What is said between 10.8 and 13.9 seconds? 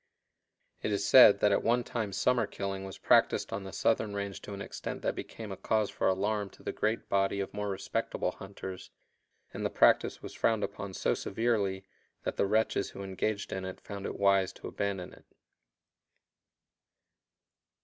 so severely that the wretches who engaged in it